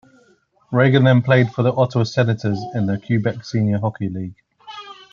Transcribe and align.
Regan 0.71 1.03
then 1.03 1.21
played 1.21 1.51
for 1.51 1.61
the 1.61 1.71
Ottawa 1.73 2.05
Senators 2.05 2.59
in 2.73 2.87
the 2.87 2.97
Quebec 2.97 3.45
Senior 3.45 3.77
Hockey 3.77 4.09
League. 4.09 4.43